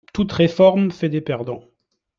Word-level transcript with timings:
Toute 0.13 0.31
réforme 0.31 0.89
fait 0.89 1.09
des 1.09 1.21
perdants 1.21 1.63